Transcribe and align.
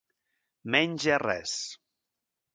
Menys 0.75 1.05
és 1.17 1.21
res. 1.25 1.55